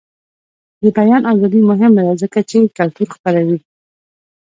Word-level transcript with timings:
د 0.83 0.85
بیان 0.97 1.21
ازادي 1.33 1.61
مهمه 1.69 2.01
ده 2.07 2.13
ځکه 2.23 2.39
چې 2.49 2.57
کلتور 2.77 3.07
خپروي. 3.15 3.57